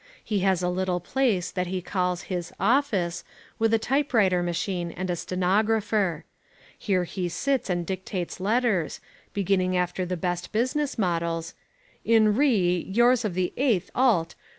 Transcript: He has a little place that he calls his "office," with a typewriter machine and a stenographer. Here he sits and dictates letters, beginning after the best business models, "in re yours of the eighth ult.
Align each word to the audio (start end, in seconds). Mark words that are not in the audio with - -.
He 0.23 0.39
has 0.39 0.63
a 0.63 0.67
little 0.69 0.99
place 0.99 1.51
that 1.51 1.67
he 1.67 1.79
calls 1.79 2.23
his 2.23 2.51
"office," 2.59 3.23
with 3.59 3.71
a 3.71 3.77
typewriter 3.77 4.41
machine 4.41 4.89
and 4.89 5.11
a 5.11 5.15
stenographer. 5.15 6.25
Here 6.75 7.03
he 7.03 7.29
sits 7.29 7.69
and 7.69 7.85
dictates 7.85 8.39
letters, 8.39 8.99
beginning 9.33 9.77
after 9.77 10.03
the 10.03 10.17
best 10.17 10.51
business 10.51 10.97
models, 10.97 11.53
"in 12.03 12.35
re 12.35 12.83
yours 12.91 13.23
of 13.23 13.35
the 13.35 13.53
eighth 13.57 13.91
ult. 13.95 14.33